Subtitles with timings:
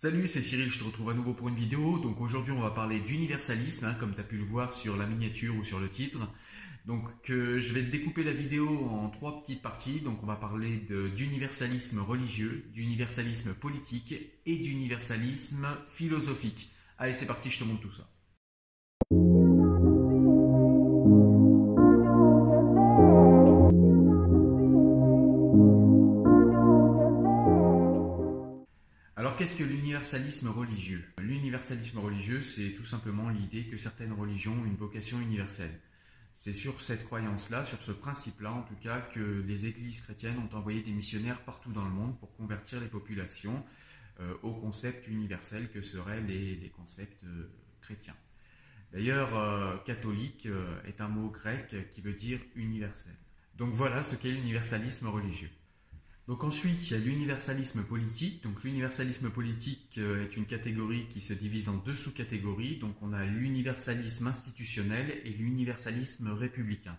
[0.00, 1.98] Salut, c'est Cyril, je te retrouve à nouveau pour une vidéo.
[1.98, 5.06] Donc aujourd'hui on va parler d'universalisme, hein, comme tu as pu le voir sur la
[5.06, 6.20] miniature ou sur le titre.
[6.86, 9.98] Donc euh, je vais découper la vidéo en trois petites parties.
[9.98, 14.14] Donc on va parler d'universalisme religieux, d'universalisme politique
[14.46, 16.70] et d'universalisme philosophique.
[16.96, 18.08] Allez c'est parti, je te montre tout ça.
[29.38, 31.04] Qu'est-ce que l'universalisme religieux?
[31.20, 35.78] L'universalisme religieux, c'est tout simplement l'idée que certaines religions ont une vocation universelle.
[36.34, 40.56] C'est sur cette croyance-là, sur ce principe-là en tout cas, que les églises chrétiennes ont
[40.56, 43.64] envoyé des missionnaires partout dans le monde pour convertir les populations
[44.18, 47.48] euh, au concept universel que seraient les, concepts euh,
[47.80, 48.16] chrétiens.
[48.92, 50.48] D'ailleurs, euh, catholique
[50.84, 53.14] est un mot grec qui veut dire universel.
[53.54, 55.50] Donc voilà ce qu'est l'universalisme religieux.
[56.28, 58.42] Donc ensuite, il y a l'universalisme politique.
[58.42, 62.76] Donc l'universalisme politique euh, est une catégorie qui se divise en deux sous-catégories.
[62.76, 66.98] Donc on a l'universalisme institutionnel et l'universalisme républicain.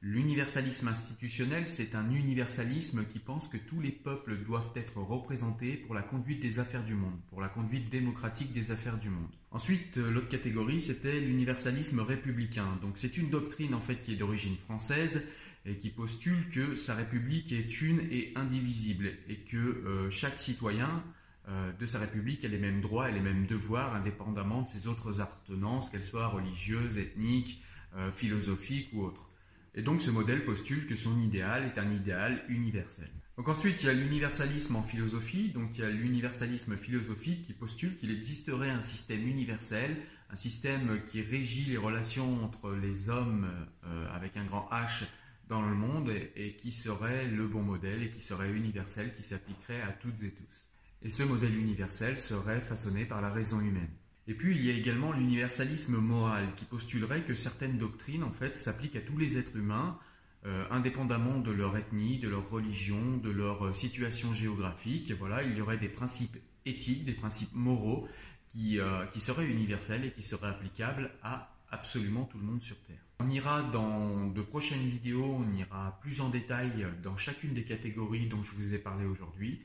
[0.00, 5.94] L'universalisme institutionnel, c'est un universalisme qui pense que tous les peuples doivent être représentés pour
[5.94, 9.30] la conduite des affaires du monde, pour la conduite démocratique des affaires du monde.
[9.50, 12.78] Ensuite, euh, l'autre catégorie, c'était l'universalisme républicain.
[12.80, 15.20] Donc c'est une doctrine en fait qui est d'origine française
[15.64, 21.04] et qui postule que sa République est une et indivisible et que euh, chaque citoyen
[21.48, 24.86] euh, de sa République a les mêmes droits et les mêmes devoirs indépendamment de ses
[24.86, 27.62] autres appartenances, qu'elles soient religieuses, ethniques,
[27.96, 29.28] euh, philosophiques ou autres.
[29.74, 33.08] Et donc ce modèle postule que son idéal est un idéal universel.
[33.38, 37.54] Donc ensuite, il y a l'universalisme en philosophie, donc il y a l'universalisme philosophique qui
[37.54, 39.96] postule qu'il existerait un système universel,
[40.28, 43.50] un système qui régit les relations entre les hommes
[44.14, 45.04] avec un grand H
[45.48, 49.82] dans le monde et, qui serait le bon modèle et qui serait universel, qui s'appliquerait
[49.82, 50.66] à toutes et tous.
[51.02, 53.90] Et ce modèle universel serait façonné par la raison humaine.
[54.28, 58.56] Et puis il y a également l'universalisme moral qui postulerait que certaines doctrines en fait
[58.56, 59.98] s'appliquent à tous les êtres humains
[60.44, 65.12] euh, indépendamment de leur ethnie, de leur religion, de leur euh, situation géographique.
[65.12, 68.08] Voilà, il y aurait des principes éthiques, des principes moraux
[68.50, 72.80] qui, euh, qui seraient universels et qui seraient applicables à absolument tout le monde sur
[72.84, 73.00] Terre.
[73.18, 78.28] On ira dans de prochaines vidéos, on ira plus en détail dans chacune des catégories
[78.28, 79.62] dont je vous ai parlé aujourd'hui.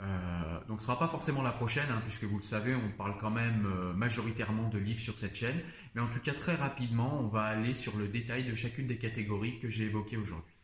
[0.00, 2.90] Euh, donc ce ne sera pas forcément la prochaine, hein, puisque vous le savez, on
[2.98, 5.60] parle quand même euh, majoritairement de livres sur cette chaîne.
[5.94, 8.98] Mais en tout cas, très rapidement, on va aller sur le détail de chacune des
[8.98, 10.54] catégories que j'ai évoquées aujourd'hui.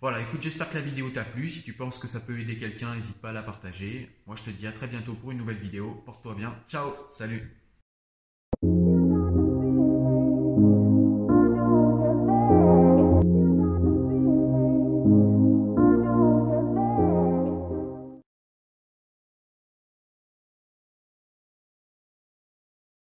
[0.00, 1.48] Voilà, écoute, j'espère que la vidéo t'a plu.
[1.48, 4.10] Si tu penses que ça peut aider quelqu'un, n'hésite pas à la partager.
[4.26, 6.02] Moi, je te dis à très bientôt pour une nouvelle vidéo.
[6.04, 6.54] Porte-toi bien.
[6.68, 7.63] Ciao, salut